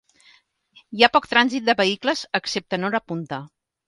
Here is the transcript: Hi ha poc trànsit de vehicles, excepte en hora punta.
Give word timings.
Hi 0.99 1.03
ha 1.03 1.09
poc 1.17 1.27
trànsit 1.33 1.67
de 1.67 1.75
vehicles, 1.81 2.23
excepte 2.39 2.79
en 2.81 2.89
hora 2.89 3.03
punta. 3.13 3.41